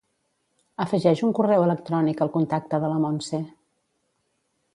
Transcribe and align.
Afegeix 0.85 1.21
un 1.27 1.33
correu 1.39 1.65
electrònic 1.65 2.25
al 2.27 2.33
contacte 2.39 2.81
de 2.87 2.91
la 2.95 2.99
Montse. 3.05 3.45